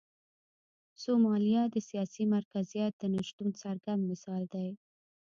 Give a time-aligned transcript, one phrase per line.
[1.03, 4.69] سومالیا د سیاسي مرکزیت د نشتون څرګند مثال دی.